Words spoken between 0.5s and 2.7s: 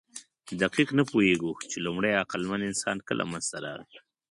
دقیق نه پوهېږو، چې لومړی عقلمن